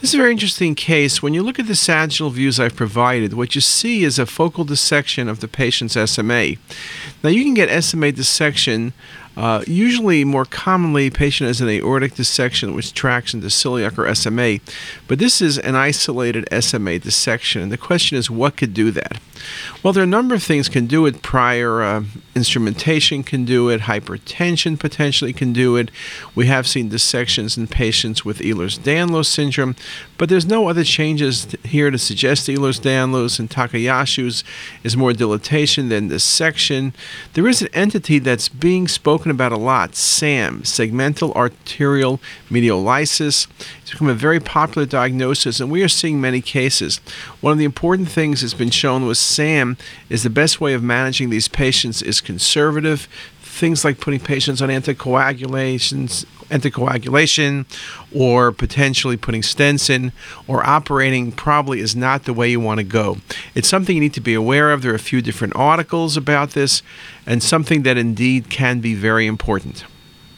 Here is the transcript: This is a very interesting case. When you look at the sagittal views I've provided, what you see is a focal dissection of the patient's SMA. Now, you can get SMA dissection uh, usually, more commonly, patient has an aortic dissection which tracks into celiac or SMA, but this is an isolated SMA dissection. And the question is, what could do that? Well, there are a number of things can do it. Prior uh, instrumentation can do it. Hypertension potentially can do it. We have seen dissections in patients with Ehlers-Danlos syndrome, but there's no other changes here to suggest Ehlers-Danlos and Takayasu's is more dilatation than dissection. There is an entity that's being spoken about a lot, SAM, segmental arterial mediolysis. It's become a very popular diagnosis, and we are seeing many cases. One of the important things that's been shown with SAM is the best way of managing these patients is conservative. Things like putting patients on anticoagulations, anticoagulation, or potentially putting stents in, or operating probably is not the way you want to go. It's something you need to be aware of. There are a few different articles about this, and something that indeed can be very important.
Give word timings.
This 0.00 0.12
is 0.12 0.14
a 0.14 0.18
very 0.22 0.32
interesting 0.32 0.74
case. 0.74 1.22
When 1.22 1.34
you 1.34 1.42
look 1.42 1.58
at 1.58 1.66
the 1.66 1.74
sagittal 1.74 2.30
views 2.30 2.58
I've 2.58 2.74
provided, 2.74 3.34
what 3.34 3.54
you 3.54 3.60
see 3.60 4.02
is 4.02 4.18
a 4.18 4.24
focal 4.24 4.64
dissection 4.64 5.28
of 5.28 5.40
the 5.40 5.46
patient's 5.46 5.92
SMA. 6.10 6.54
Now, 7.22 7.28
you 7.28 7.44
can 7.44 7.52
get 7.52 7.84
SMA 7.84 8.12
dissection 8.12 8.94
uh, 9.40 9.64
usually, 9.66 10.22
more 10.22 10.44
commonly, 10.44 11.08
patient 11.08 11.48
has 11.48 11.62
an 11.62 11.68
aortic 11.70 12.14
dissection 12.14 12.74
which 12.74 12.92
tracks 12.92 13.32
into 13.32 13.46
celiac 13.46 13.96
or 13.96 14.14
SMA, 14.14 14.58
but 15.08 15.18
this 15.18 15.40
is 15.40 15.56
an 15.56 15.74
isolated 15.74 16.46
SMA 16.62 16.98
dissection. 16.98 17.62
And 17.62 17.72
the 17.72 17.78
question 17.78 18.18
is, 18.18 18.30
what 18.30 18.58
could 18.58 18.74
do 18.74 18.90
that? 18.90 19.18
Well, 19.82 19.94
there 19.94 20.02
are 20.02 20.04
a 20.04 20.06
number 20.06 20.34
of 20.34 20.42
things 20.42 20.68
can 20.68 20.86
do 20.86 21.06
it. 21.06 21.22
Prior 21.22 21.82
uh, 21.82 22.04
instrumentation 22.34 23.22
can 23.22 23.46
do 23.46 23.70
it. 23.70 23.82
Hypertension 23.82 24.78
potentially 24.78 25.32
can 25.32 25.54
do 25.54 25.76
it. 25.76 25.90
We 26.34 26.44
have 26.46 26.66
seen 26.66 26.90
dissections 26.90 27.56
in 27.56 27.66
patients 27.66 28.22
with 28.22 28.40
Ehlers-Danlos 28.40 29.24
syndrome, 29.24 29.74
but 30.18 30.28
there's 30.28 30.46
no 30.46 30.68
other 30.68 30.84
changes 30.84 31.46
here 31.64 31.90
to 31.90 31.96
suggest 31.96 32.48
Ehlers-Danlos 32.48 33.38
and 33.38 33.48
Takayasu's 33.48 34.44
is 34.84 34.98
more 34.98 35.14
dilatation 35.14 35.88
than 35.88 36.08
dissection. 36.08 36.92
There 37.32 37.48
is 37.48 37.62
an 37.62 37.68
entity 37.72 38.18
that's 38.18 38.50
being 38.50 38.86
spoken 38.86 39.29
about 39.30 39.52
a 39.52 39.56
lot, 39.56 39.94
SAM, 39.94 40.62
segmental 40.62 41.34
arterial 41.34 42.20
mediolysis. 42.48 43.46
It's 43.82 43.90
become 43.90 44.08
a 44.08 44.14
very 44.14 44.40
popular 44.40 44.86
diagnosis, 44.86 45.60
and 45.60 45.70
we 45.70 45.82
are 45.82 45.88
seeing 45.88 46.20
many 46.20 46.40
cases. 46.40 46.98
One 47.40 47.52
of 47.52 47.58
the 47.58 47.64
important 47.64 48.08
things 48.08 48.40
that's 48.40 48.54
been 48.54 48.70
shown 48.70 49.06
with 49.06 49.18
SAM 49.18 49.76
is 50.08 50.22
the 50.22 50.30
best 50.30 50.60
way 50.60 50.74
of 50.74 50.82
managing 50.82 51.30
these 51.30 51.48
patients 51.48 52.02
is 52.02 52.20
conservative. 52.20 53.08
Things 53.60 53.84
like 53.84 54.00
putting 54.00 54.20
patients 54.20 54.62
on 54.62 54.70
anticoagulations, 54.70 56.24
anticoagulation, 56.48 57.66
or 58.10 58.52
potentially 58.52 59.18
putting 59.18 59.42
stents 59.42 59.90
in, 59.90 60.12
or 60.48 60.66
operating 60.66 61.30
probably 61.30 61.80
is 61.80 61.94
not 61.94 62.24
the 62.24 62.32
way 62.32 62.48
you 62.50 62.58
want 62.58 62.78
to 62.78 62.84
go. 62.84 63.18
It's 63.54 63.68
something 63.68 63.94
you 63.94 64.00
need 64.00 64.14
to 64.14 64.20
be 64.22 64.32
aware 64.32 64.72
of. 64.72 64.80
There 64.80 64.92
are 64.92 64.94
a 64.94 64.98
few 64.98 65.20
different 65.20 65.54
articles 65.56 66.16
about 66.16 66.52
this, 66.52 66.82
and 67.26 67.42
something 67.42 67.82
that 67.82 67.98
indeed 67.98 68.48
can 68.48 68.80
be 68.80 68.94
very 68.94 69.26
important. 69.26 69.84